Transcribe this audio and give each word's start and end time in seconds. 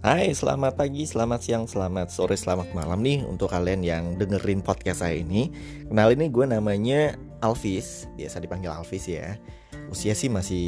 Hai, 0.00 0.32
selamat 0.32 0.80
pagi, 0.80 1.04
selamat 1.04 1.40
siang, 1.44 1.64
selamat 1.68 2.08
sore, 2.08 2.32
selamat 2.32 2.72
malam 2.72 3.04
nih 3.04 3.20
untuk 3.20 3.52
kalian 3.52 3.84
yang 3.84 4.16
dengerin 4.16 4.64
podcast 4.64 5.04
saya 5.04 5.20
ini. 5.20 5.52
Kenal 5.92 6.16
ini 6.16 6.32
gue 6.32 6.48
namanya 6.48 7.20
Alvis, 7.44 8.08
biasa 8.16 8.40
dipanggil 8.40 8.72
Alvis 8.72 9.04
ya. 9.04 9.36
Usia 9.92 10.16
sih 10.16 10.32
masih 10.32 10.64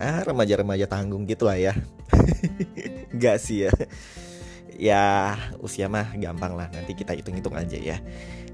ah, 0.00 0.24
remaja-remaja 0.24 0.88
tanggung 0.88 1.28
gitu 1.28 1.44
lah 1.44 1.60
ya. 1.60 1.76
Gak 3.20 3.36
sih 3.36 3.68
ya. 3.68 3.72
Ya 4.80 5.04
usia 5.60 5.92
mah 5.92 6.16
gampang 6.16 6.56
lah, 6.56 6.72
nanti 6.72 6.96
kita 6.96 7.12
hitung-hitung 7.12 7.60
aja 7.60 7.76
ya. 7.76 8.00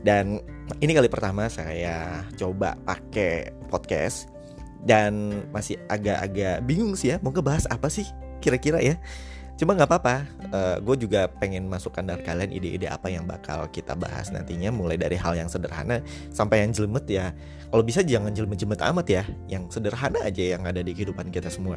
Dan 0.03 0.43
ini 0.83 0.91
kali 0.91 1.07
pertama 1.07 1.47
saya 1.47 2.27
coba 2.35 2.75
pakai 2.83 3.55
podcast 3.71 4.27
dan 4.83 5.47
masih 5.55 5.79
agak-agak 5.87 6.67
bingung 6.67 6.99
sih 6.99 7.15
ya 7.15 7.23
mau 7.23 7.31
ngebahas 7.31 7.71
apa 7.71 7.87
sih 7.93 8.09
kira-kira 8.41 8.81
ya 8.81 8.97
Cuma 9.61 9.77
nggak 9.77 9.93
apa-apa, 9.93 10.17
uh, 10.57 10.57
eh, 10.57 10.77
gue 10.81 10.97
juga 11.05 11.29
pengen 11.29 11.69
masukkan 11.69 12.01
dari 12.01 12.25
kalian 12.25 12.49
ide-ide 12.49 12.89
apa 12.89 13.13
yang 13.13 13.29
bakal 13.29 13.69
kita 13.69 13.93
bahas 13.93 14.33
nantinya 14.33 14.73
mulai 14.73 14.97
dari 14.97 15.21
hal 15.21 15.37
yang 15.37 15.53
sederhana 15.53 16.01
sampai 16.33 16.65
yang 16.65 16.73
jelimet 16.73 17.05
ya. 17.05 17.37
Kalau 17.69 17.85
bisa 17.85 18.01
jangan 18.01 18.33
jelimet-jelimet 18.33 18.81
amat 18.81 19.07
ya, 19.13 19.23
yang 19.53 19.69
sederhana 19.69 20.25
aja 20.25 20.57
yang 20.57 20.65
ada 20.65 20.81
di 20.81 20.97
kehidupan 20.97 21.29
kita 21.29 21.53
semua. 21.53 21.77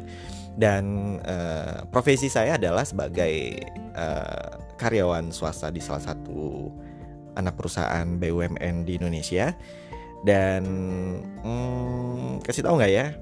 Dan 0.56 1.16
uh, 1.28 1.84
profesi 1.92 2.32
saya 2.32 2.56
adalah 2.56 2.88
sebagai 2.88 3.60
uh, 3.92 4.64
karyawan 4.80 5.28
swasta 5.28 5.68
di 5.68 5.84
salah 5.84 6.08
satu 6.08 6.72
anak 7.36 7.52
perusahaan 7.52 8.16
BUMN 8.16 8.88
di 8.88 8.96
Indonesia. 8.96 9.52
Dan 10.24 10.64
hmm, 11.44 12.40
kasih 12.48 12.64
tahu 12.64 12.80
nggak 12.80 12.92
ya 12.96 13.12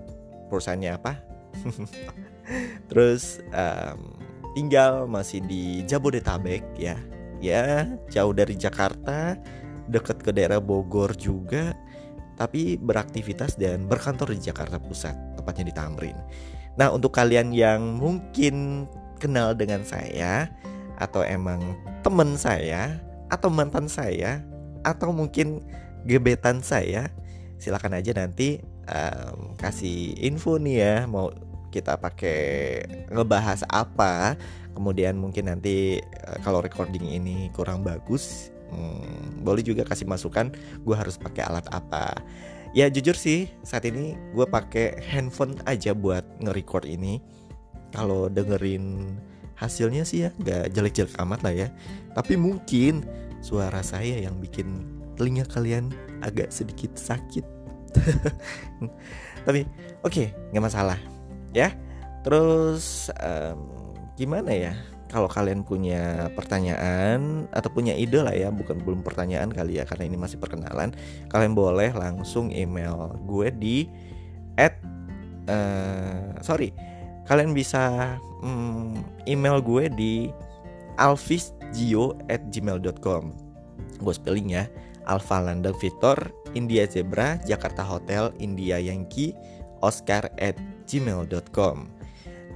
perusahaannya 0.46 0.90
apa? 0.94 1.18
Terus 2.88 3.42
um, 3.50 4.21
tinggal 4.52 5.04
masih 5.08 5.44
di 5.44 5.84
Jabodetabek 5.84 6.64
ya. 6.76 6.96
Ya 7.42 7.90
jauh 8.06 8.30
dari 8.30 8.54
Jakarta 8.54 9.34
dekat 9.90 10.22
ke 10.22 10.30
daerah 10.30 10.62
Bogor 10.62 11.10
juga 11.18 11.74
tapi 12.38 12.78
beraktivitas 12.80 13.58
dan 13.58 13.86
berkantor 13.90 14.32
di 14.32 14.40
Jakarta 14.40 14.78
Pusat 14.78 15.38
tepatnya 15.38 15.64
di 15.68 15.74
Tamrin. 15.74 16.18
Nah 16.78 16.88
untuk 16.94 17.12
kalian 17.12 17.52
yang 17.52 17.98
mungkin 17.98 18.86
kenal 19.18 19.52
dengan 19.54 19.84
saya 19.84 20.48
atau 20.96 21.22
emang 21.26 21.60
teman 22.06 22.38
saya 22.38 22.98
atau 23.30 23.50
mantan 23.50 23.86
saya 23.86 24.42
atau 24.82 25.14
mungkin 25.14 25.62
gebetan 26.06 26.62
saya 26.62 27.10
silakan 27.62 27.94
aja 27.94 28.10
nanti 28.18 28.58
um, 28.90 29.54
kasih 29.54 30.18
info 30.18 30.58
nih 30.58 30.76
ya 30.82 30.96
mau 31.06 31.30
kita 31.72 31.96
pakai 31.96 32.84
ngebahas 33.08 33.64
apa 33.72 34.36
kemudian 34.76 35.16
mungkin 35.16 35.48
nanti 35.48 36.00
uh, 36.28 36.36
kalau 36.44 36.60
recording 36.60 37.08
ini 37.08 37.48
kurang 37.56 37.80
bagus 37.80 38.52
hmm, 38.72 39.44
boleh 39.44 39.60
juga 39.60 39.84
kasih 39.84 40.08
masukan 40.08 40.50
gue 40.82 40.96
harus 40.96 41.20
pakai 41.20 41.44
alat 41.44 41.66
apa. 41.70 42.16
Ya 42.72 42.88
jujur 42.88 43.12
sih 43.12 43.52
saat 43.60 43.84
ini 43.84 44.16
gue 44.32 44.48
pakai 44.48 44.96
handphone 45.04 45.60
aja 45.68 45.92
buat 45.92 46.24
nge-record 46.40 46.88
ini. 46.88 47.20
Kalau 47.92 48.32
dengerin 48.32 49.12
hasilnya 49.60 50.08
sih 50.08 50.24
ya 50.24 50.30
nggak 50.40 50.72
jelek-jelek 50.72 51.12
amat 51.20 51.40
lah 51.44 51.52
ya. 51.52 51.68
Tapi 52.16 52.40
mungkin 52.40 53.04
suara 53.44 53.84
saya 53.84 54.16
yang 54.24 54.40
bikin 54.40 54.88
telinga 55.20 55.44
kalian 55.52 55.92
agak 56.24 56.48
sedikit 56.48 56.96
sakit. 56.96 57.44
Tapi 59.46 59.68
oke 60.00 60.08
okay, 60.08 60.26
nggak 60.56 60.64
masalah 60.64 61.11
ya. 61.52 61.70
Terus 62.22 63.10
um, 63.20 63.92
gimana 64.16 64.52
ya? 64.52 64.74
Kalau 65.12 65.28
kalian 65.28 65.60
punya 65.60 66.32
pertanyaan 66.32 67.44
atau 67.52 67.68
punya 67.68 67.92
ide 67.92 68.24
lah 68.24 68.32
ya 68.32 68.48
bukan 68.48 68.80
belum 68.80 69.04
pertanyaan 69.04 69.52
kali 69.52 69.76
ya 69.76 69.84
karena 69.84 70.08
ini 70.08 70.16
masih 70.16 70.40
perkenalan 70.40 70.96
kalian 71.28 71.52
boleh 71.52 71.92
langsung 71.92 72.48
email 72.48 73.12
gue 73.28 73.52
di 73.52 73.92
at 74.56 74.80
uh, 75.52 76.32
sorry 76.40 76.72
kalian 77.28 77.52
bisa 77.52 78.16
um, 78.40 79.04
email 79.28 79.60
gue 79.60 79.92
di 79.92 80.14
alvisgio 80.96 82.16
at 82.32 82.40
gmail.com 82.48 83.36
gue 84.00 84.14
spelling 84.16 84.56
ya 84.56 84.64
Alfa 85.06 85.44
London 85.44 85.74
Victor 85.76 86.16
India 86.56 86.88
Zebra 86.88 87.38
Jakarta 87.44 87.84
Hotel 87.84 88.30
India 88.38 88.78
Yankee 88.78 89.34
Oscar 89.82 90.30
at 90.38 90.54
gmail.com 90.86 92.02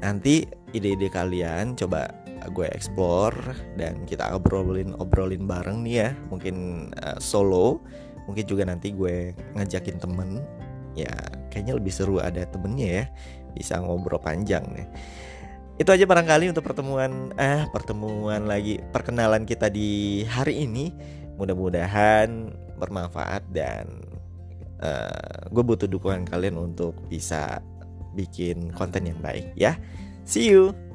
Nanti 0.00 0.44
ide-ide 0.76 1.08
kalian 1.08 1.72
coba 1.72 2.10
gue 2.52 2.68
explore 2.70 3.34
dan 3.74 4.06
kita 4.06 4.30
obrolin 4.36 4.92
obrolin 5.00 5.48
bareng 5.48 5.82
nih 5.82 5.94
ya. 6.04 6.08
Mungkin 6.28 6.56
uh, 7.00 7.18
solo 7.18 7.80
mungkin 8.28 8.44
juga 8.44 8.68
nanti 8.68 8.92
gue 8.92 9.32
ngajakin 9.56 9.96
temen. 9.96 10.44
Ya 10.96 11.12
kayaknya 11.52 11.76
lebih 11.76 11.92
seru 11.92 12.20
ada 12.20 12.44
temennya 12.48 12.88
ya 12.88 13.04
bisa 13.56 13.80
ngobrol 13.80 14.20
panjang 14.20 14.64
nih. 14.76 14.88
Itu 15.76 15.92
aja 15.92 16.04
barangkali 16.08 16.52
untuk 16.52 16.64
pertemuan 16.64 17.32
eh 17.36 17.64
pertemuan 17.72 18.48
lagi 18.48 18.80
perkenalan 18.92 19.48
kita 19.48 19.72
di 19.72 20.22
hari 20.28 20.64
ini. 20.68 20.92
Mudah-mudahan 21.36 22.48
bermanfaat 22.80 23.44
dan 23.52 23.84
uh, 24.80 25.52
gue 25.52 25.64
butuh 25.64 25.88
dukungan 25.88 26.24
kalian 26.24 26.56
untuk 26.56 26.96
bisa 27.12 27.60
bikin 28.16 28.72
konten 28.72 29.04
yang 29.04 29.20
baik 29.20 29.52
ya. 29.52 29.76
See 30.24 30.48
you. 30.48 30.85